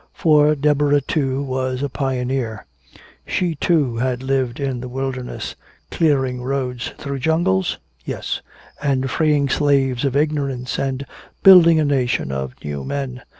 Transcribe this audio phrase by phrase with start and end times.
[0.15, 2.65] For Deborah, too, was a pioneer.
[3.23, 5.55] She, too, had lived in the wilderness.
[5.91, 7.77] Clearing roads through jungles?
[8.03, 8.41] Yes.
[8.81, 11.05] And freeing slaves of ignorance and
[11.43, 13.21] building a nation of new men.